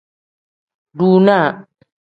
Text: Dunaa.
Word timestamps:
Dunaa. 0.97 1.47